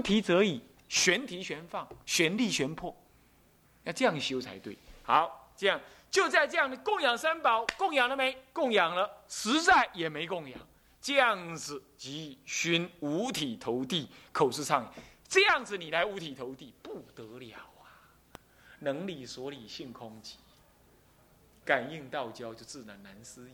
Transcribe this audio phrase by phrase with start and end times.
[0.00, 2.96] 不提则已，悬提悬放，悬立悬破，
[3.84, 4.74] 要这样修才对。
[5.02, 5.78] 好，这样
[6.10, 8.34] 就在这样的供养三宝，供养了没？
[8.50, 10.58] 供养了，实在也没供养。
[11.02, 14.90] 这样子即熏五体投地，口是唱。
[15.28, 17.84] 这样子你来五体投地不得了啊！
[18.78, 20.36] 能理所理，性空寂，
[21.62, 23.52] 感应道交就自然难思议。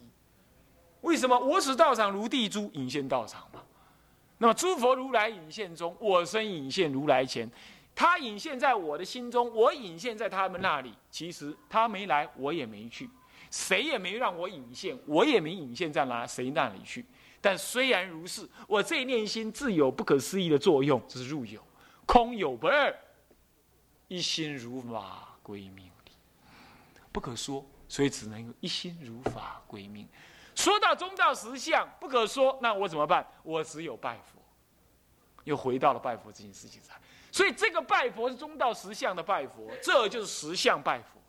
[1.01, 3.65] 为什么我使道场如地珠引现道场嘛？
[4.39, 7.51] 那么诸佛如来引现中，我身引现如来前，
[7.95, 10.93] 他引现在我的心中，我引现在他们那里。
[11.11, 13.09] 其实他没来，我也没去，
[13.51, 17.05] 谁也没让我引现，我也没引现在哪谁那里去。
[17.41, 21.63] 但虽然如是，我这念心自有不可思议的作用，这是入有，
[22.05, 22.95] 空有不二，
[24.09, 25.91] 一心如法归命
[27.11, 30.07] 不可说，所以只能用一心如法归命。
[30.57, 33.25] 说到中道实相不可说，那我怎么办？
[33.45, 34.41] 我只有拜佛，
[35.45, 36.97] 又回到了拜佛这件事情上。
[37.31, 41.21] 所以这个拜佛是中道实相的拜佛，这就是实相拜佛。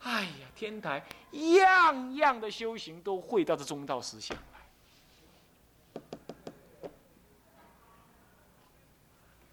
[0.00, 6.02] 哎呀，天台样样的修行都会到这中道实相来，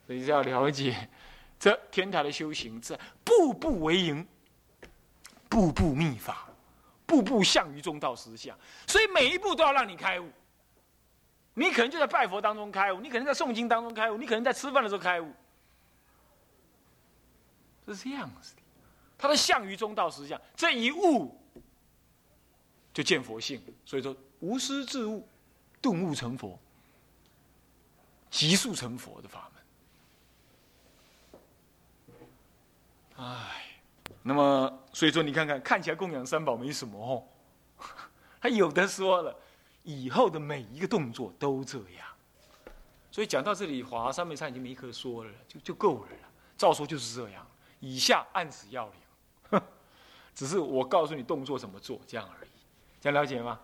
[0.05, 1.07] 所以要了解
[1.59, 4.27] 这天台的修行，这步步为营，
[5.47, 6.49] 步步秘法。
[7.05, 10.31] 步步向于中道实相，所以每一步都要让你开悟。
[11.53, 15.31] 你可能就在拜佛当中开悟，你可能在诵经当中开悟，你可能在吃饭的时候开悟，
[17.87, 18.61] 是这样子的。
[19.17, 21.39] 他的向于中道实相，这一悟
[22.93, 23.61] 就见佛性。
[23.85, 25.27] 所以说，无师自悟，
[25.81, 26.59] 顿悟成佛，
[28.31, 29.51] 急速成佛的法
[33.17, 33.25] 门。
[33.25, 33.72] 哎。
[34.23, 37.23] 那么，所以说你看看，看起来供养三宝没什么哦，
[38.39, 39.35] 他有的说了，
[39.83, 42.07] 以后的每一个动作都这样。
[43.11, 46.29] 所以讲到这里，华上面上已经没可说了，就就够了了。
[46.57, 47.45] 照说就是这样，
[47.79, 48.89] 以下按此要
[49.51, 49.61] 领，
[50.33, 52.49] 只是我告诉你动作怎么做，这样而已。
[53.01, 53.59] 这样了解吗？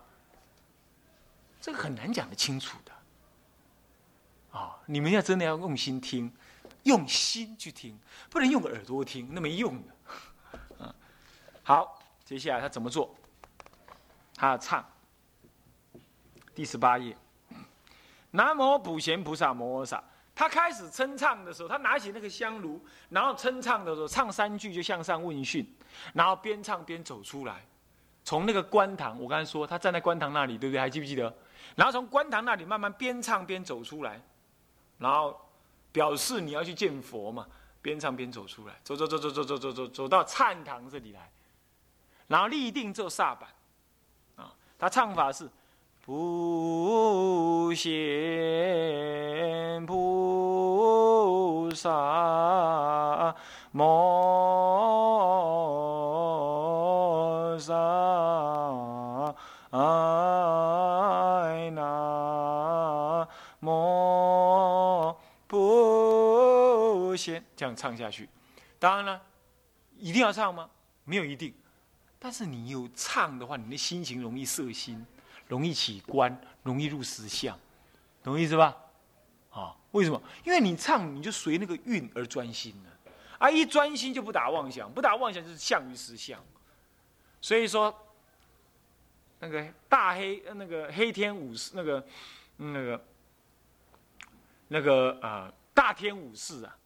[1.60, 4.58] 这个很难讲得清楚的。
[4.58, 6.30] 啊，你们要真的要用心听，
[6.82, 7.98] 用心去听，
[8.28, 9.94] 不能用耳朵听，那没用的。
[11.70, 13.14] 好，接下来他怎么做？
[14.34, 14.84] 他要唱
[16.52, 17.16] 第十八页。
[18.32, 20.02] 南无普贤菩萨摩诃萨。
[20.34, 25.64] 他开始称唱的时候，他拿起那个香炉，然后称唱的时候，唱三句就向上问讯，
[26.12, 27.64] 然后边唱边走出来，
[28.24, 30.80] 从那个观堂，我刚才说他站在观堂那里，对不对？
[30.80, 31.32] 还记不记得？
[31.76, 34.20] 然后从观堂那里慢慢边唱边走出来，
[34.98, 35.40] 然后
[35.92, 37.46] 表示你要去见佛嘛，
[37.80, 41.30] 边唱边走出来，走走走走走走走走走到忏堂这里来。
[42.30, 43.50] 然后立定做萨板，
[44.36, 45.50] 啊，他唱法是：
[46.00, 53.34] 不贤菩萨
[53.72, 53.84] 摩
[57.58, 57.74] 萨
[59.70, 68.28] 哎那摩不贤，这样唱下去。
[68.78, 69.20] 当然了，
[69.96, 70.70] 一定要唱吗？
[71.04, 71.52] 没有一定。
[72.22, 75.04] 但是你有唱的话，你的心情容易摄心，
[75.48, 77.58] 容易起观，容易入实相，
[78.22, 78.76] 懂意思吧？
[79.50, 80.22] 啊，为什么？
[80.44, 86.38] 因为你唱，你就随那个韵而专心了，啊，一专心就不打妄想，不打妄想就是相于实相。
[87.40, 87.92] 所以说，
[89.38, 92.06] 那个大黑，那个黑天武士，那个
[92.58, 93.04] 那个
[94.68, 96.76] 那个啊，大天武士啊，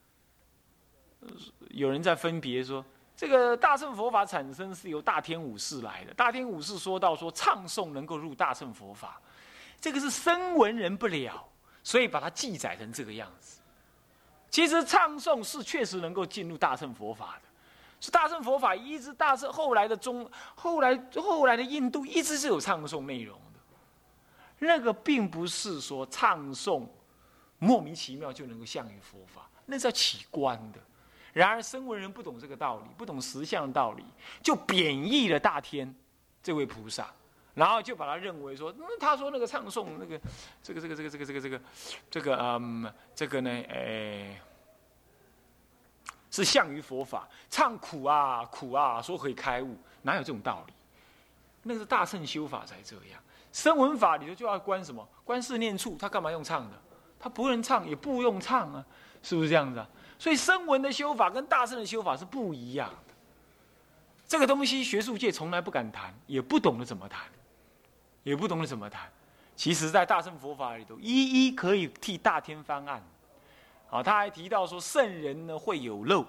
[1.71, 2.85] 有人在分别说。
[3.17, 6.13] 这个大乘佛法产生是由大天武士来的。
[6.15, 9.21] 大天武士说到说唱诵能够入大乘佛法，
[9.81, 11.47] 这个是声闻人不了，
[11.83, 13.61] 所以把它记载成这个样子。
[14.51, 17.49] 其实唱诵是确实能够进入大乘佛法的，
[18.01, 23.61] 是大乘佛法一直大乘后来的中后来后来的印度一直是有唱诵内容的。
[24.59, 26.87] 那个并不是说唱诵
[27.59, 30.81] 莫名其妙就能够向于佛法，那是要起观的。
[31.35, 34.05] 然而，声闻人不懂这个道理，不懂实相的道理，
[34.41, 35.93] 就贬义了大天
[36.41, 37.13] 这位菩萨，
[37.55, 40.19] 然后就把他认为说，那他说那个唱诵那个，
[40.63, 41.61] 这个这个这个这个这个这个
[42.09, 44.41] 这个嗯，这个呢，哎，
[46.31, 50.73] 是向于佛法，唱苦啊苦啊，说可以开悟，哪有这种道理？
[51.65, 53.21] 那是大乘修法才这样，
[53.53, 55.05] 声闻法里头就要观什么？
[55.25, 56.81] 观四念处，他干嘛用唱的？
[57.19, 58.87] 他不能唱，也不用唱啊，
[59.21, 59.89] 是不是这样子啊？
[60.25, 63.15] 所以声闻的修法跟大圣的修法是不一样的。
[64.27, 67.21] 这个东西学术界从来不敢谈，也不懂得怎么谈，
[68.23, 69.07] 也不懂得怎么谈。
[69.55, 73.03] 其实，在大乘佛法里头，一一可以替大天翻案。
[73.91, 76.23] 啊，他还提到说圣人呢会有漏，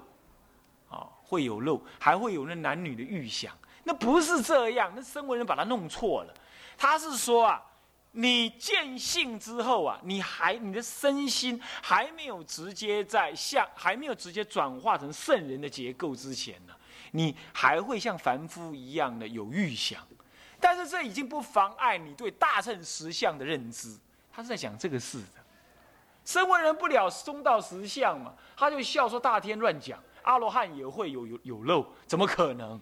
[0.89, 6.33] 啊会有漏，还会有那男女的欲想，那不是这样，那声闻人把他弄错了。
[6.77, 7.63] 他是说啊，
[8.17, 16.73] 你见性之后啊，你还你的身心还没有直接在像还没有直接转化成圣人的结构之前呢，
[17.12, 20.01] 你还会像凡夫一样的有欲想，
[20.62, 23.94] 但是这已经不妨碍你对大乘实相的认知。
[24.31, 25.44] 他是在讲这个事的。
[26.23, 32.79] 声闻人不了中道实相嘛，他就笑说大天乱讲，阿罗汉也会有有有漏，怎么可能？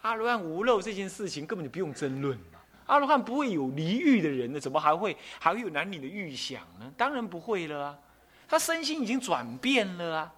[0.00, 2.57] 阿罗汉无漏这件事情根本就不用争论嘛。
[2.88, 6.92] 阿罗汉不会有离欲的人呢，怎么还会还会有男女的欲想呢？
[6.96, 7.98] 当然不会了啊，
[8.48, 10.32] 他身心已经转变了啊，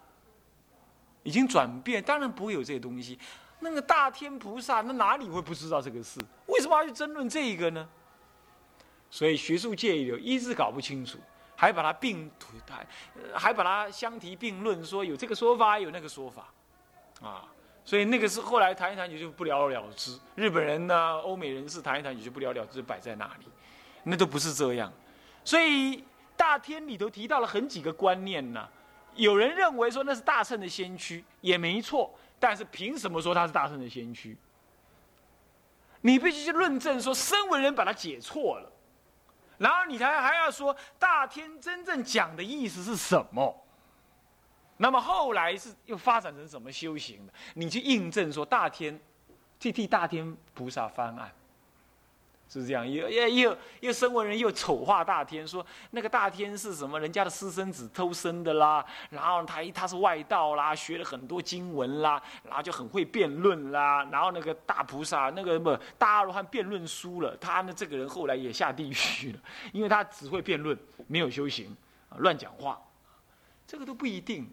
[1.23, 3.17] 已经转变，当然不会有这些东西。
[3.59, 6.19] 那个大天菩萨，那哪里会不知道这个事？
[6.45, 7.89] 为什么要去争论这个呢？
[9.09, 11.17] 所以学术界有一直搞不清楚。
[11.53, 12.27] 还把它并，
[12.67, 12.87] 还
[13.35, 16.51] 还把它相提并论，说有这个说法，有那个说法，
[17.21, 17.45] 啊，
[17.83, 20.17] 所以那个是后来谈一谈也就不了了之。
[20.35, 23.45] 日本人呢，欧美人士谈一谈也就不了了之，摆在那里，
[24.03, 24.91] 那都不是这样。
[25.43, 26.03] 所以
[26.37, 28.67] 大天里头提到了很几个观念呢，
[29.15, 34.37] 有人认为说那是大圣的先驱，也没错，但是凭什么说他是大圣的先驱？
[36.01, 38.71] 你必须去论证说，声闻人把它解错了。
[39.57, 43.55] 然后你才还要说大天真正讲的意思是什么？
[44.81, 47.33] 那么后来是又发展成什么修行的？
[47.53, 48.99] 你去印证说大天，
[49.59, 51.31] 去替大天菩萨翻案。
[52.49, 69.39] 是这样，又又又又声闻人又丑化大天，说那个大天是什么人家的私生子偷生的啦，然后他他是外道啦，学了很多经文啦，然后就很会辩论啦，然后那个大菩萨那个不大阿罗汉辩论输了，他呢这个人后来也下地狱了，
[69.71, 71.73] 因为他只会辩论，没有修行，
[72.17, 72.77] 乱讲话，
[73.65, 74.45] 这个都不一定，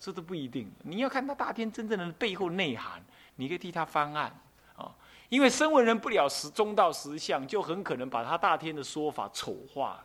[0.00, 3.02] 这都不一定，你要看他大天真正的背后内涵，
[3.36, 4.32] 你可以替他翻案
[4.76, 4.94] 啊。
[5.28, 10.00] 因为声闻人不了实中道实相，就很可能把他大天的说法丑化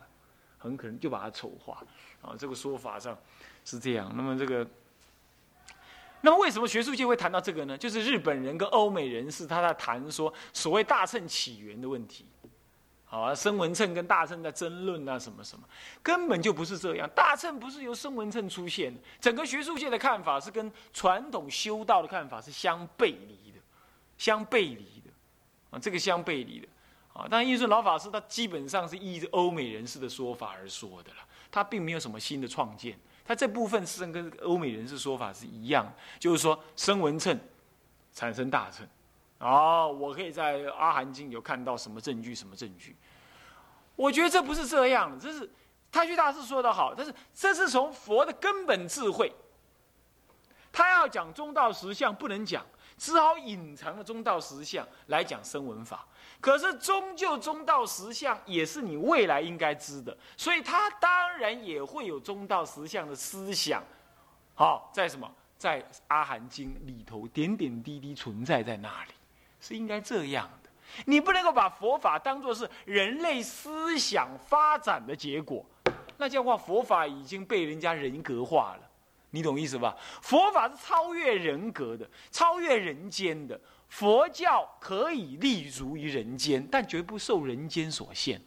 [0.58, 1.82] 很可能就把它丑化。
[2.20, 3.16] 啊，这个说法上
[3.64, 4.12] 是这样。
[4.16, 4.66] 那么这个，
[6.22, 7.78] 那么为什么学术界会谈到这个呢？
[7.78, 12.26] 就是日本人跟欧美人士他在谈说所谓大乘起源的问题。
[13.20, 15.64] 啊，声闻乘跟大乘在争论啊，什么什么，
[16.02, 17.08] 根本就不是这样。
[17.14, 23.60] 大乘不是由声闻乘出现的，整个学术界的看法是跟传统修道的看法是相背离的，
[24.18, 25.10] 相背离的
[25.70, 25.78] 啊。
[25.78, 26.68] 这个相背离的，
[27.12, 31.18] 啊，但印顺老法师他基本上是依着欧美人士的说法而说的了，
[31.50, 37.38] 他并没有什么新的创建，他这部分是跟欧美人士说法是一样，就是说声闻称
[38.12, 38.86] 产生大乘，
[39.38, 42.96] 哦，我可以在阿含经有看到什么证据什么证据，
[43.96, 45.50] 我觉得这不是这样的，这是
[45.90, 49.32] 太虚大师说的好，但是这是从佛的根本智慧，
[50.72, 52.64] 他要讲中道实相不能讲。
[52.96, 56.06] 只好隐藏了中道实相来讲声闻法，
[56.40, 63.82] 可是终究中道实相也是你未来应该知的，所以他当然也会有中道实相的思想，
[64.54, 69.10] 好在什么，在阿含经里头点点滴滴存在在那里，
[69.60, 70.48] 是应该这样。
[71.06, 75.64] 你不能够把佛法当作是人类思想发展的结果，
[76.18, 78.90] 那这样的话佛法已经被人家人格化了。
[79.30, 79.96] 你懂意思吧？
[80.22, 83.60] 佛法是超越人格的，超越人间的。
[83.88, 88.40] 佛教可以立足于人间，但绝不受人间所限。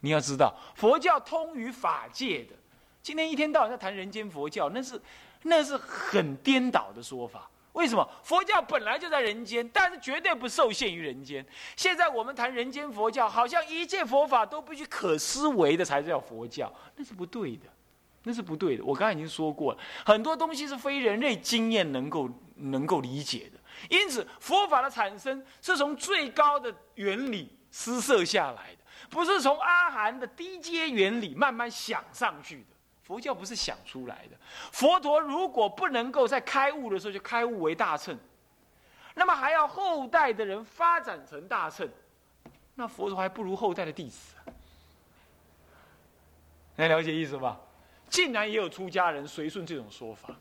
[0.00, 2.54] 你要知道，佛教通于法界的。
[3.02, 5.00] 今天一天到晚在谈人间佛教，那是
[5.42, 7.50] 那是很颠倒的说法。
[7.76, 8.08] 为什么？
[8.22, 11.44] 佛教本来就在人间，但是绝对不受限于人间。
[11.76, 17.66] 现在我们谈人间佛教，好像一切佛法都必须可思维的才叫佛教，那是不对的。
[18.22, 18.84] 那是不对的。
[18.84, 23.60] 我刚才已经说过了，很多东西是非人类经验能够能够理解的。
[23.88, 28.78] 因此，佛法的产生是从最高的原理施设下来的，
[29.10, 32.75] 不是从阿含的低阶原理慢慢想上去的。
[33.06, 34.36] 佛教不是想出来的。
[34.72, 38.18] 佛陀如果不能够在开悟的时候就开悟为大乘，
[39.14, 41.88] 那么还要后代的人发展成大乘，
[42.74, 44.34] 那佛陀还不如后代的弟子。
[46.74, 47.60] 能了解意思吧？
[48.08, 50.34] 竟然也有出家人随顺这种说法，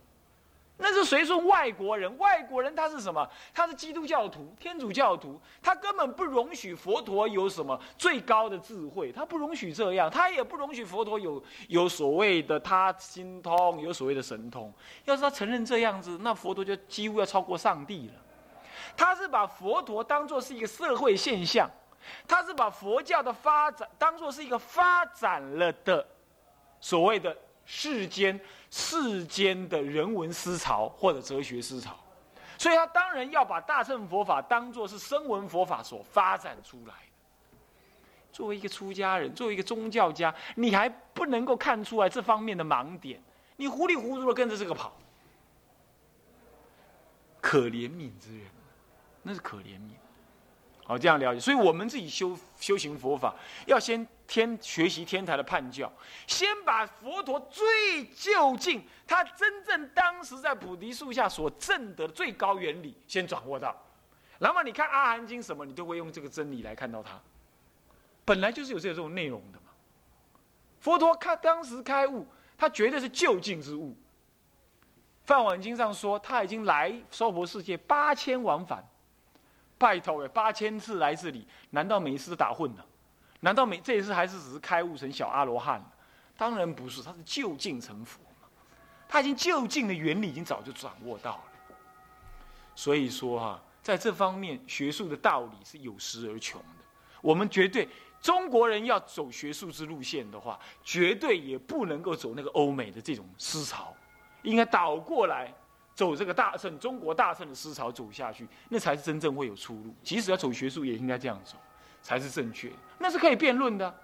[0.77, 2.17] 那是谁说外国人。
[2.17, 3.25] 外国人他是什么？
[3.53, 14.73] 他是基督教徒、天主教徒，他根本不容许佛陀有什么最高的智慧，他不容许这样，他也不容许佛陀有有所谓的他心通，有所谓的神通。
[15.05, 18.13] 要是他承认这样子，那佛陀就几乎要超过上帝了。
[18.97, 21.69] 他是把佛陀当做是一个社会现象，
[22.27, 26.05] 他是把佛教的发展当做是一个发展了的
[26.81, 27.35] 所谓的。
[27.65, 31.97] 世间世间的人文思潮或者哲学思潮，
[32.57, 37.11] 所以他当然要把大乘佛法当作是声闻佛法所发展出来的。
[38.31, 43.21] 作为一个出家人，作为一个宗教家，你还不能够看出来这方面的盲点，
[43.55, 44.91] 你糊里糊涂的跟着这个跑，
[47.39, 48.47] 可怜悯之人，
[49.23, 49.91] 那是可怜悯。
[50.83, 51.39] 好，这样了解。
[51.39, 53.33] 所以我们自己修修行佛法，
[53.65, 55.91] 要先天学习天台的判教，
[56.27, 63.75] 先把佛陀最究竟，他真正当时在菩提树下所证得的最高原理，先掌握到。
[64.39, 67.19] 那么你看《阿含经》什么，你都会用这个真理来看到它。
[68.25, 69.67] 本来就是有这种内容的嘛。
[70.79, 72.27] 佛陀开当时开悟，
[72.57, 73.91] 他绝对是就近之悟。
[75.23, 78.83] 《梵网经》上说，他已经来娑婆世界八千往返，
[79.77, 82.85] 拜托哎，八千次来这里，难道每一次都打混了？
[83.39, 85.83] 难道每这一次还是只是开悟成小阿罗汉
[86.37, 88.47] 当然不是，他是就近成佛嘛。
[89.07, 91.43] 他已经就近的原理已经早就掌握到了。
[92.75, 96.83] 所以说哈，在这方面学术的道理是有时而穷的。
[97.21, 97.87] 我们绝对。
[98.21, 103.93] 中国人要走学术之路线的话，绝对也不能够走那个欧美的这种思潮，
[104.41, 105.53] 应该倒过来
[105.93, 109.93] 走这个大圣中国大圣的思潮走下去，那才是真正会有出路。
[110.01, 111.55] 即使要走学术，也应该这样走，
[112.05, 112.71] 才是正确。
[112.99, 113.99] 那是可以辩论的。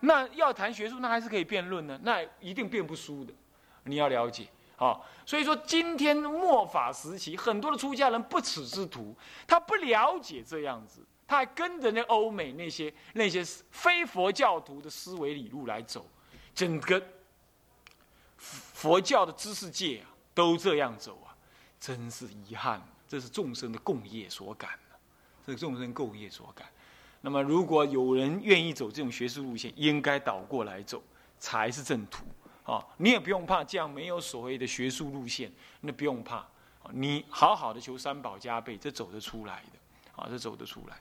[0.00, 3.32] 那要谈学术，那还是可以辩论的，那一定辩不输的。
[3.84, 5.00] 你要了解啊。
[5.24, 9.16] 所以说，今天末法时期，很多的出家人不耻之徒，
[9.46, 11.02] 他不了解这样子。
[11.26, 16.06] 他还跟着那欧美那些那些非佛教徒的思维理路来走，
[16.54, 17.02] 整个
[18.36, 21.32] 佛教的知识界啊都这样走啊，
[21.80, 22.82] 真是遗憾。
[23.08, 24.70] 这是众生的共业所感
[25.44, 26.68] 这是众生共业所感。
[27.22, 31.02] 那么，如果有人愿意走这种学术路线，应该倒过来走
[31.38, 32.24] 才是正途
[32.64, 32.82] 啊！
[32.96, 36.46] 你也不用怕，这样没有所谓的学术路线，那不用怕。
[36.92, 40.98] 你好好的求三宝加倍，这走得出来的啊，这走得出来。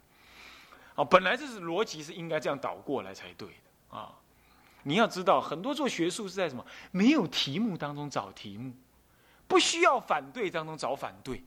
[0.95, 4.13] 啊，本来这是逻辑是应该这样倒过来才对的啊！
[4.83, 8.73] 你要知道，很多做学术是在什么没有题目当中找题目，
[9.47, 11.41] 不需要反对当中找反对，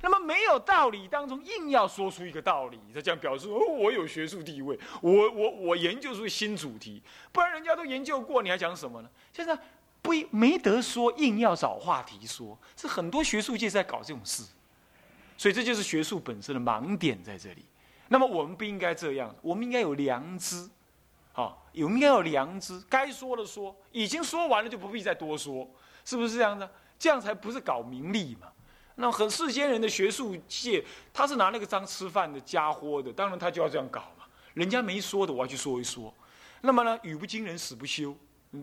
[0.00, 7.02] 那么没有道理当中硬要说出一个道理，他这样表示哦，我有学术地位，我我我研究出新主题，
[7.32, 9.08] 不然人家都研究过，你还讲什么呢？
[9.32, 9.58] 现在
[10.00, 14.44] 不没得说，硬要找话题说，是很多学术界在搞这种事，
[15.36, 17.64] 所以这就是学术本身的盲点在这里。
[18.08, 20.70] 那么我们不应该这样，我们应该有良知，
[21.32, 25.68] 好，有应该有良知，该说的说，已经说完了就不必再多说，
[26.04, 26.70] 是不是这样的？
[26.98, 28.48] 这样才不是搞名利嘛。
[29.00, 34.24] 那很世间人的学术界，他是拿那个当吃饭的家伙的，当然他就要这样搞嘛。
[34.54, 36.12] 人家没说的，我要去说一说。
[36.62, 38.12] 那么呢，语不惊人死不休，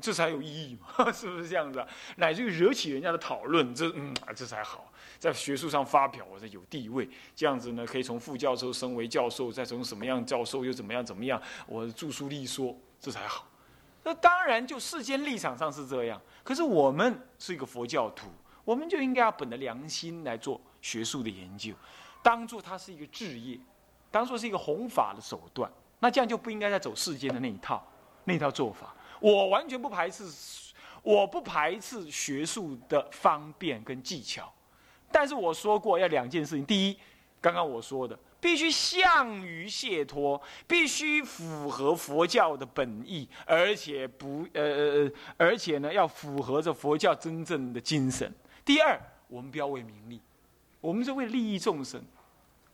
[0.02, 1.82] 这才有意义嘛， 是不是这样子？
[2.18, 4.92] 乃至于惹起人家的讨论，这嗯，这才好。
[5.18, 13.48] 在学术上发表，我是有地位，这样子呢，可以从副教授升为教授，再从什么样教授又怎么样怎么样，我著书立说，这才好。
[14.04, 18.28] 那当然，就世间立场上是这样，可是我们是一个佛教徒，
[18.66, 21.74] 我们就应该要本着良心来做学术的研究，
[22.22, 23.58] 当做它是一个置业，
[24.12, 25.72] 当做是一个弘法的手段。
[26.00, 27.82] 那这样就不应该再走世间的那一套，
[28.26, 28.94] 那套做法。
[29.22, 30.26] 我完全不排斥，
[31.02, 34.52] 我不排斥学术的方便跟技巧。
[35.12, 36.98] 但是我说过要两件事情，第一，
[37.40, 48.32] 刚刚我说的，必须向于解脱，必须符合佛教的本意，而且不呃呃呃，而且呢要符合着佛教真正的精神。
[48.66, 50.20] 第二，我们不要为名利，
[50.82, 52.04] 我们是为利益众生，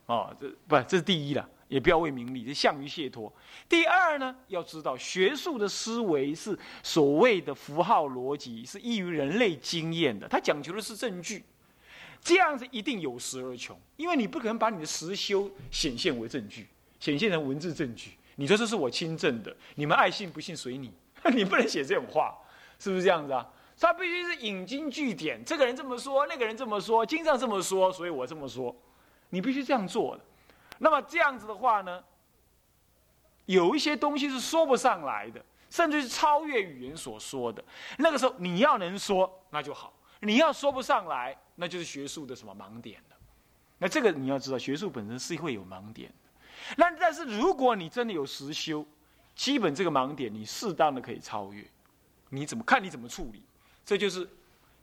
[0.05, 3.31] 啊，这不这是第一了，也不要为名利，这向于解脱。
[3.67, 11.43] 第二呢，要知道学术的思维是所谓的符号逻辑，是异于人类经验的，它讲求的是证据。
[12.23, 16.67] 这样子一定有实而穷，因为你不可能把你的实修显现为证据，
[16.99, 18.11] 显现成文字证据。
[18.35, 20.91] 你说这是我亲证的，你们爱信不信随你。
[21.35, 22.35] 你不能写这种话，
[22.79, 23.47] 是不是这样子啊？
[23.81, 28.73] 他必须是引经据典，这个人这么说，那个人这么说，经上这么说，所以我这么说。
[29.31, 30.23] 你必须这样做的。
[30.77, 32.03] 那么这样子的话呢，
[33.47, 37.63] 有一些东西是说不上来的，甚至是超越语言所说的。
[37.97, 41.35] 那个时候你要能说，那就好；你要说不上来。
[41.55, 43.15] 那就是学术的什么盲点了？
[43.79, 46.29] 那这个你要知道，学术本身是会有盲点的。
[46.77, 48.85] 那但是如果你真的有实修，
[49.35, 51.65] 基本这个盲点你适当的可以超越。
[52.29, 52.83] 你怎么看？
[52.83, 53.41] 你怎么处理？
[53.85, 54.27] 这就是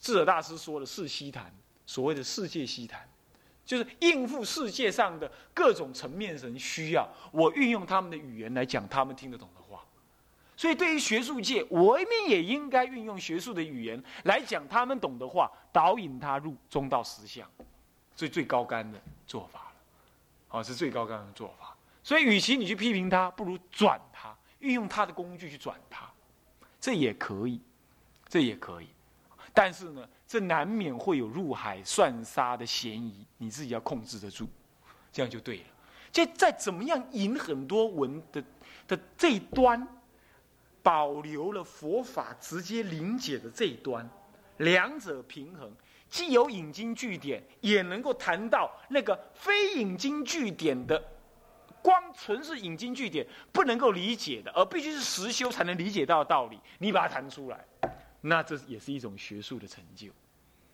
[0.01, 1.53] 智者大师说的“世西谈”，
[1.87, 3.09] 所谓的世界西谈，
[3.65, 9.85] 就是应付世界上的各种层面人需要，我运用他们的语言来讲他们听得懂的话。
[10.57, 17.49] 所以对于学术界，我们也应该运用学术的语言来讲他们懂的话，导引他入中道实相，
[18.17, 20.59] 最最高干的做法了。
[20.59, 21.77] 啊，是最高干的做法。
[22.03, 26.11] 所以，与其你去批评他，不如转他，运用他的工具去转他，
[26.81, 27.61] 这也可以，
[28.29, 28.89] 这也可以。
[29.55, 34.49] 但是呢，这难免会有入海算沙的嫌疑，你自己要控制得住，
[35.11, 35.65] 这样就对了。
[36.13, 38.43] 就在怎么样引很多文的
[38.87, 39.87] 的这一端，
[40.83, 44.09] 保留了佛法直接临解的这一端，
[44.59, 45.71] 两者平衡，
[46.09, 51.03] 既有引经据典，也能够谈到那个非引经据典的。
[51.83, 56.59] 光纯是引经据典不能够理解的，而必须是实修才能理解到的道理。
[56.79, 57.65] 你把它谈出来，
[58.23, 60.09] 那这也是一种学术的成就。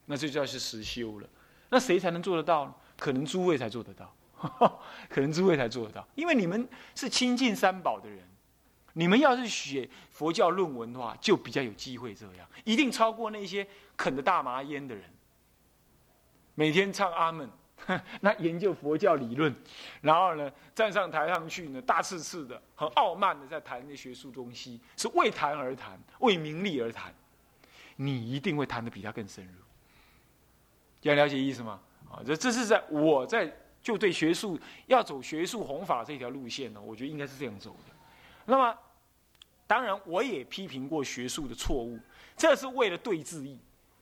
[0.06, 1.28] 那这就要是实修了。
[1.70, 2.74] 那谁才能做得到呢？
[2.96, 4.14] 可能诸位才做得到，
[5.08, 8.18] 可能诸位才做得到，因为你们是亲近三宝的人。
[8.96, 15.04] 你们要是写佛教论文的话，就比较有机会这样，一定超过那些啃着大麻烟的人，
[16.54, 17.50] 每天唱阿门。
[18.22, 19.54] 那研究佛教理论，
[20.00, 27.12] 然后呢，站上台上去呢，大刺刺的、很傲慢的在谈那学术东西，是为谈而谈，为名利而谈，
[27.96, 29.52] 你一定会谈的比他更深入。
[31.02, 31.80] 要了解意思吗？
[32.10, 37.94] 啊，这这是在我在就对学术要走学术弘法这条路线呢，我觉得应该是这样走的。
[38.46, 38.78] 那么，
[39.66, 41.98] 当然我也批评过学术的错误，
[42.36, 43.58] 这是为了对治意。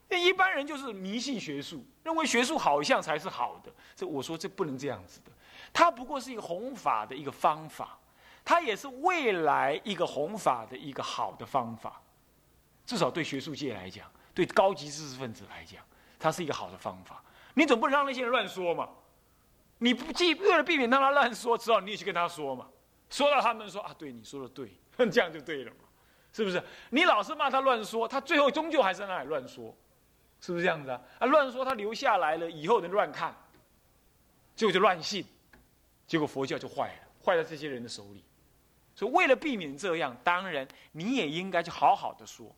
[0.09, 3.73] 一般人就是迷信学术，认为学术好像才是好的。
[3.95, 5.31] 这我说这不能这样子的，
[5.73, 7.97] 它不过是一个弘法的一个方法，
[8.45, 11.99] 它也是未来一个弘法的一个好的方法。
[12.85, 15.83] 至少对学术界来讲，对高级知识分子来讲，
[16.19, 17.23] 它是一个好的方法。
[17.53, 18.89] 你总不能让那些人乱说嘛？
[19.79, 22.67] 你不既为了避免让他乱说，只好你也去跟他说嘛。
[23.09, 24.71] 说到他们说啊，对你说的对，
[25.11, 25.77] 这样就对了嘛？
[26.31, 26.63] 是不是？
[26.89, 29.75] 你老是骂他乱说，他最后终究还是在那里乱说。
[30.41, 30.99] 是不是这样子啊？
[31.19, 33.33] 啊，乱说他留下来了，以后人乱看，
[34.55, 35.25] 结果就乱信，
[36.05, 38.23] 结果佛教就坏了，坏在这些人的手里。
[38.95, 42.53] 所以为了避免这样，当然你也应该去好好的说。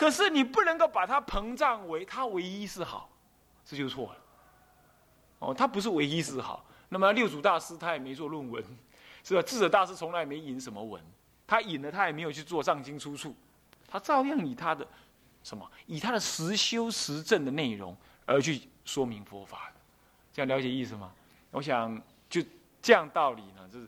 [0.00, 3.10] 可是你不能够把它膨胀为他唯一是好，
[3.66, 4.18] 这就错了。
[5.40, 6.64] 哦，他不是唯一是好。
[6.88, 8.64] 那么六祖大师他也没做论文，
[9.22, 9.42] 是吧？
[9.42, 10.98] 智者大师从来没引什么文，
[11.46, 13.36] 他引了他也没有去做藏经出处，
[13.86, 14.88] 他照样以他的。
[15.42, 15.70] 什么？
[15.84, 19.70] 以他的实修实证的内容而去说明佛法，
[20.32, 21.12] 这样了解意思吗？
[21.50, 22.42] 我想就
[22.80, 23.86] 这样道理呢，就是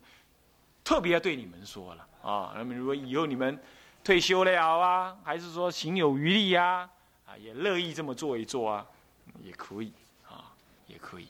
[0.85, 2.53] 特别要对你们说了啊。
[2.55, 3.59] 那么如果以后你们
[4.05, 6.89] 退休了啊，还是说行有余力呀，
[7.27, 8.87] 啊，也乐意这么做一做啊，
[9.43, 9.93] 也可以
[10.29, 10.53] 啊，
[10.87, 11.29] 也可以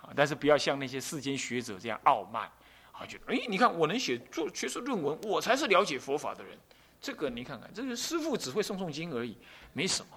[0.00, 0.10] 啊。
[0.14, 2.50] 但是不要像那些世间学者这样傲慢
[2.92, 6.58] 啊，觉得哎，你看我能写做学术论文，我才是了解佛法的人。
[7.00, 9.36] 这个你看看，这个师傅只会诵诵经而已，
[9.72, 10.08] 没什么。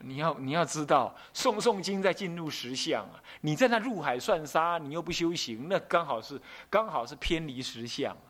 [0.00, 3.16] 你要你要知道，诵诵经在进入实相啊。
[3.40, 8.28] 你在那入海算沙，你又不修行，那刚好是刚好是偏离实相啊。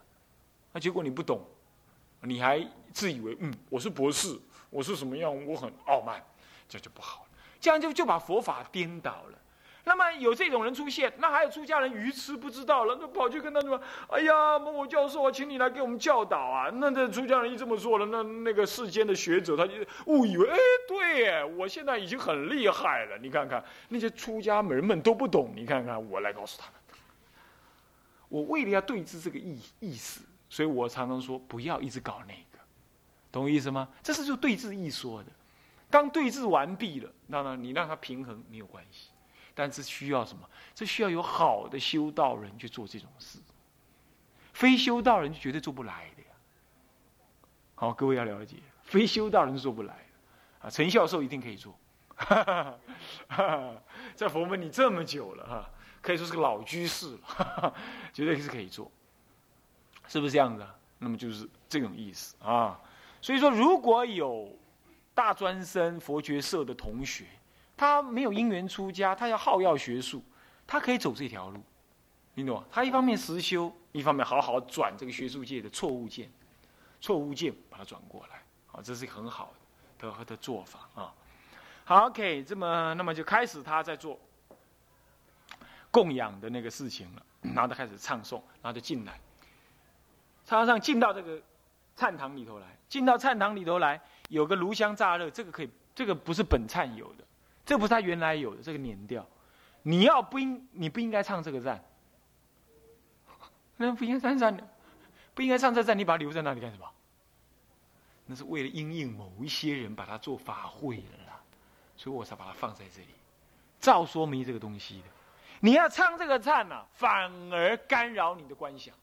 [0.73, 1.45] 那结果你不懂，
[2.21, 2.65] 你还
[2.97, 4.35] 自以为嗯，我是博士，
[4.71, 6.25] 我是什么样，我很傲慢，
[6.67, 7.29] 这就不好了。
[7.61, 9.39] 这样就就把佛法颠倒了。
[9.85, 13.79] 那么有这种人出现，那还有出家人愚痴不知道了，那跑去跟他说
[14.09, 19.75] ：“哎呀，某某教授啊，请你来给我们教导啊。”那这出家人一这么说了，那那个世间的学者他就
[20.07, 20.57] 误以为：“哎，
[20.89, 26.75] 对，我现在已经很厉害了。”你看看那些出家门们都不懂，你看看我来告诉他们。
[28.31, 32.35] 我为了要对治这个意意思，所以我常常说不要一直搞那，
[33.33, 33.89] 懂我意思吗？
[34.03, 35.31] 这是就对峙一说的。
[35.91, 39.11] 刚对峙完毕了，那那你让他平衡没有关系。
[39.55, 40.49] 但是需要什么？
[40.75, 43.39] 这需要有好的修道人去做这种事，
[44.53, 46.29] 非修道人就绝对做不来的呀。
[47.75, 50.67] 好，各位要了解，非修道人做不来的。
[50.67, 51.79] 啊，陈教授一定可以做，
[54.15, 55.71] 在佛门里这么久了哈，
[56.03, 57.75] 可以说是个老居士了，
[58.13, 58.91] 绝对是可以做，
[60.07, 60.67] 是不是这样子？
[60.99, 62.79] 那么就是这种意思啊。
[63.27, 64.57] 所以说，如果有
[65.13, 67.25] 大专生佛学社的同学。
[67.77, 70.23] 他没有因缘出家，他要好要学术，
[70.65, 71.61] 他可以走这条路，
[72.35, 72.65] 你懂吗？
[72.71, 76.31] 他一方面实修，一方面好好转这个学术界的错误见，
[77.03, 79.53] 错误见把它转过来，啊，这是很好
[79.99, 81.13] 的的的做法啊。
[81.85, 84.19] 好，OK，这么那么就开始他在做
[85.91, 89.21] 供养的那个事情了，然后他开始唱诵，然后就进来，
[90.47, 91.43] 唱上进到这个
[91.97, 97.25] 禅堂里头来，进到禅堂里头来，有个炉香炸热，这个可以，这个不是本忏有的。
[97.65, 99.27] 这不是他原来有的这个年调，
[99.83, 101.83] 你要不应你不应该唱这个赞，
[103.77, 104.57] 那不应该唱赞，
[105.35, 106.89] 不应该唱这赞，你把它留在那里干什么？
[108.27, 111.41] 那是为了因应某一些人把它做法会了啦，
[111.97, 113.09] 所以我才把它放在这里，
[113.81, 115.05] 照说明这个东西的。
[115.61, 118.95] 你要唱这个赞呐，反而干扰你的观想，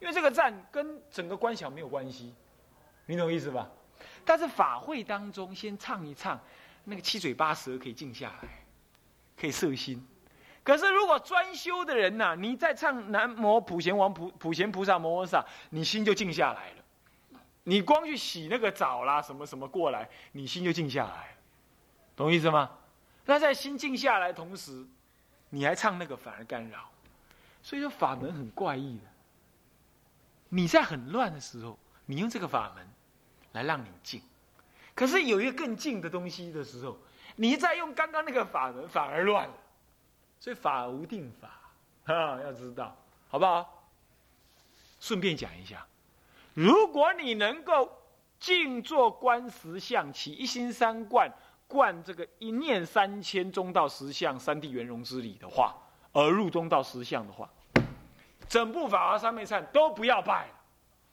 [0.00, 2.34] 因为这个赞跟整个观想没有关系，
[3.06, 3.68] 你懂意思吧？
[4.24, 6.40] 但是法会当中先唱一唱，
[6.84, 8.48] 那个七嘴八舌可以静下来，
[9.38, 10.04] 可以摄心。
[10.62, 16.76] 可是如果专修的人呐，你在唱南无普贤王普普贤菩萨摩诃萨，你心就静下来了。
[17.64, 21.36] 你光去洗那个澡啦，什么什么过来，你心就静下来，
[22.16, 22.70] 懂意思吗？
[23.26, 24.86] 那在心静下来同时，
[25.50, 26.90] 你还唱那个反而干扰，
[27.62, 29.04] 所以说法门很怪异的。
[30.50, 32.86] 你在很乱的时候，你用这个法门
[33.52, 34.20] 来让你静，
[34.94, 36.98] 可是有一个更静的东西的时候，
[37.36, 39.54] 你再用刚刚那个法门反而乱了。
[40.38, 41.48] 所以法无定法
[42.12, 42.96] 啊，要知道，
[43.28, 43.84] 好不好？
[44.98, 45.86] 顺便讲一下。
[46.54, 47.90] 如果你能够
[48.38, 51.30] 静坐观十相，起一心三观，
[51.68, 55.76] 观这个一念三千中道十相三谛圆融之理的话，
[56.12, 57.48] 而入中道十相的话，
[58.50, 60.54] 整部法华三昧忏都不要拜了，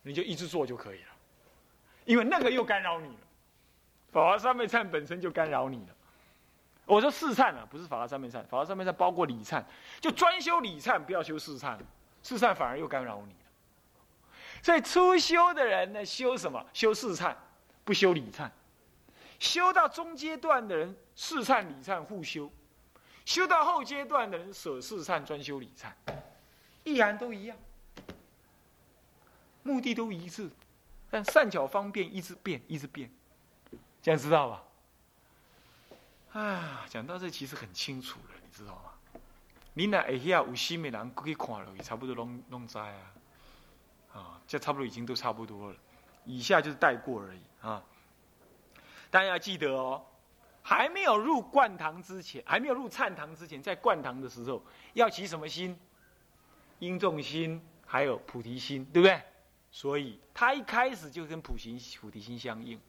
[0.01, 1.09] 你就一直做就可以了，
[2.03, 3.21] 因为那个又干扰你了。
[4.11, 5.95] 法华三昧忏本身就干扰你了。
[6.85, 9.63] 我说四忏啊，不是法华三昧忏，法华三昧忏包括礼忏，
[10.01, 11.77] 就专修礼忏，不要修四忏，
[12.23, 13.39] 四忏反而又干扰你了。
[14.63, 16.65] 所以初修的人呢，修什么？
[16.73, 17.35] 修四忏，
[17.83, 18.49] 不修礼忏。
[19.37, 22.49] 修到中阶段的人，四忏礼忏互修；
[23.25, 25.91] 修到后阶段的人，舍四忏专修礼忏，
[26.87, 27.57] 依然都一样，
[29.61, 30.49] 目的都一致，
[31.09, 33.11] 但善巧方便一直变，一直变，
[34.01, 34.63] 这样知道吧？
[36.39, 39.19] 啊，讲到这其实很清楚了，你知道吗？
[39.73, 43.13] 你那下有心的人可以看了，也差不多弄弄在啊。
[44.13, 45.77] 啊，这差不多已经都差不多了，
[46.23, 47.83] 以下就是带过而已啊。
[49.11, 50.05] 大家要记得哦，
[50.63, 55.77] 还没有入灌堂之前，还没有入忏堂之前，在灌堂的时候要起什么心？
[56.79, 59.21] 应众心，还有菩提心，对不对？
[59.71, 62.79] 所以他一开始就跟普行菩提心相应。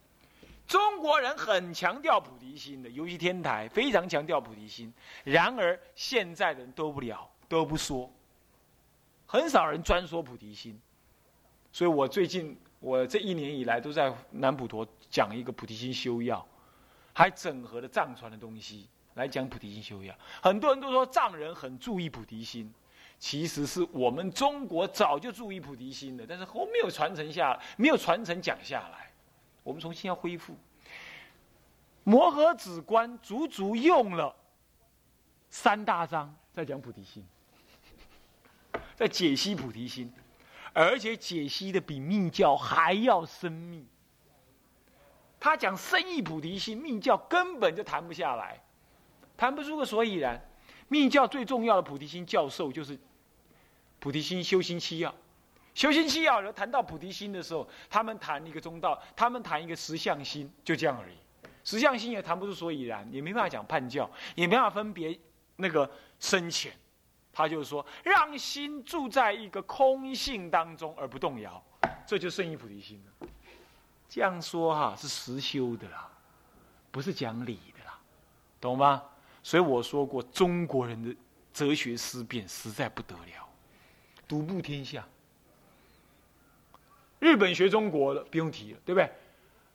[0.66, 4.92] 中国人很强调菩提心的，尤其天台非常强调菩提心。
[5.24, 8.10] 然而现在的人都不了，都不说，
[9.26, 10.78] 很少人专说菩提心。
[11.72, 16.46] 所以我最近，我这一年以来都在南普陀讲一个菩提心修要，
[17.14, 20.14] 还整合了藏传的东西来讲菩提心修要。
[20.42, 22.72] 很多人都说藏人很注意菩提心，
[23.18, 29.10] 其实是我们中国早就注意菩提心的，但是后没有传承下，没有传承讲下来。
[29.64, 30.56] 我们重新要恢复。
[32.04, 34.34] 摩诃止观足足用了
[35.50, 37.26] 三大章在讲菩提心，
[38.94, 40.12] 在解析菩提心。
[40.72, 43.84] 而且解析的比密教还要深密。
[45.40, 48.62] 他讲深意菩提心，密教根本就谈不下来，
[49.36, 50.40] 谈不出个所以然。
[50.88, 52.98] 密教最重要的菩提心教授就是
[53.98, 55.14] 菩提心修心七要。
[55.74, 61.14] 修心七要，谈到菩提心的时候，他们谈一个中道，他们谈一个实相心，就这样而已。
[61.62, 65.16] 实相心也谈不出所以然，也没办法讲判教，也没办法分别
[65.54, 66.72] 那个深浅。
[67.32, 71.62] 他就是说，让心住在一个空性当中而不动摇，
[72.04, 73.28] 这就圣意菩提心了。
[74.08, 76.08] 这样说哈是实修的啦，
[76.90, 77.96] 不是讲理的啦，
[78.60, 79.04] 懂吗？
[79.48, 81.16] 所以我说过，中国人的
[81.54, 83.48] 哲学思辨实在不得了，
[84.28, 85.02] 独步天下。
[87.18, 89.10] 日本学中国的不用提了，对不对？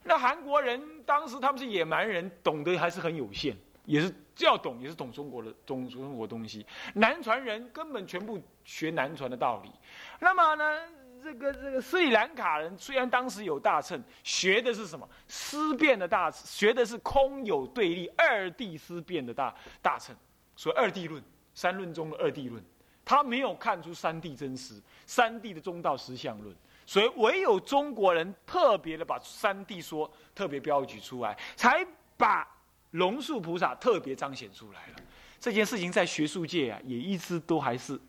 [0.03, 3.57] 那韩国人当时他们是野蛮人，懂得还是很有限。
[3.85, 6.63] 也是要懂，也是懂中国的中中国东西。
[6.93, 9.71] 南传人根本全部学南传的道理。
[10.19, 10.87] 那么呢，
[11.23, 20.15] 这个这个斯里兰卡人虽然当时有大乘，学的是什么思辨的大，学的是空有对立二谛思辨的大大乘，
[20.55, 22.63] 所以二谛论三论中的二谛论，
[23.05, 26.53] 他没有看出三谛真实，三谛的中道实相论，
[26.85, 31.85] 所以唯有中国人特别的把三谛说特别标举出来，才
[32.17, 32.47] 把。
[32.93, 34.95] 龙树菩萨特别彰显出来了，
[35.39, 37.99] 这件事情在学术界啊，也一直都还是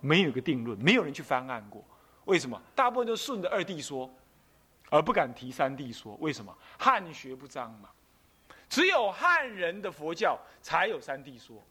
[0.00, 1.84] 没有个定论，没有人去翻案过。
[2.24, 2.60] 为什么？
[2.74, 4.12] 大部分都顺着二谛说，
[4.90, 6.16] 而不敢提三谛说。
[6.20, 6.56] 为什么？
[6.78, 7.90] 汉学不彰嘛。
[8.68, 11.62] 只有汉人的佛教才有三谛说。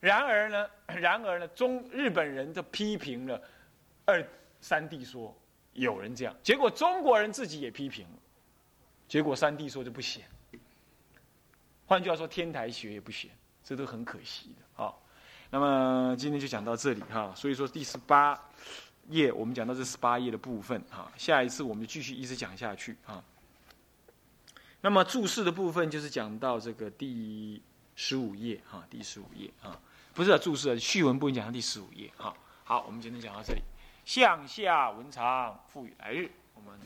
[0.00, 3.40] 然而呢， 然而呢，中日本人就批评了
[4.04, 4.24] 二
[4.60, 5.36] 三谛说，
[5.72, 8.18] 有人这样，结果中国人自己也批评了，
[9.06, 10.22] 结果三谛说就不行。
[11.86, 13.28] 换句话说，天台学也不学，
[13.62, 14.62] 这都很可惜的。
[14.74, 15.02] 好，
[15.50, 17.32] 那么今天就讲到这里哈。
[17.36, 18.40] 所以说第十八
[19.08, 21.10] 页，我们讲到这十八页的部分哈。
[21.16, 23.22] 下一次我们就继续一直讲下去啊。
[24.80, 27.62] 那么注释的部分就是讲到这个第
[27.94, 29.78] 十五页哈，第十五页啊，
[30.14, 32.34] 不是注释，序文部分讲到第十五页哈。
[32.64, 33.62] 好，我们今天讲到这里。
[34.04, 36.30] 向下文长，赋予来日。
[36.54, 36.78] 我们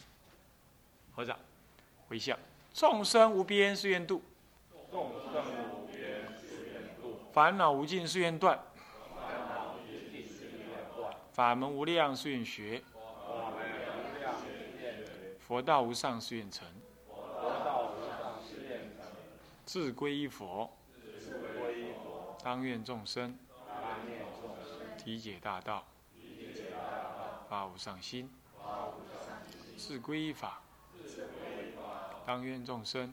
[1.15, 1.39] 合掌
[2.09, 2.39] 回向，
[2.75, 4.23] 众生无边誓愿度，
[4.91, 8.76] 众生无边誓愿度，烦恼无尽誓愿断，烦恼无尽誓愿断，
[11.37, 12.83] 法门无量誓愿学，
[15.39, 16.67] 佛道无上誓愿成，
[19.67, 20.75] 智归一佛，
[22.43, 23.39] 当愿众生，
[24.97, 25.85] 体解大道，
[27.51, 28.31] 法无上心，
[29.77, 30.63] 智归一法，
[32.25, 33.13] 当愿众生，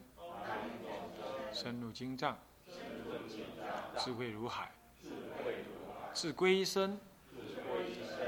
[1.52, 2.38] 深入经藏，
[3.98, 4.72] 智慧如海，
[6.14, 6.98] 智归一生。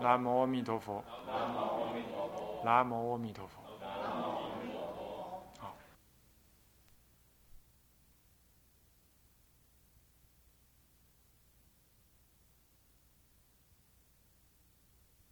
[0.00, 2.64] 南无阿弥陀佛，南无阿弥陀佛。
[2.64, 3.65] 南无阿弥陀佛。